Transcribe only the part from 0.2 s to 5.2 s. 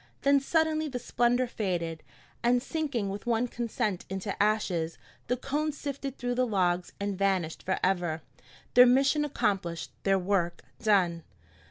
Then suddenly the splendor faded, and sinking with one consent into ashes,